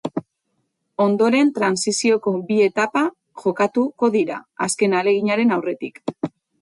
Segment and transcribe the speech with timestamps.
[1.03, 3.03] Ondoren trantsiziozko bi etapa
[3.43, 6.03] jokatuko dira, azken ahaleginaren aurretik.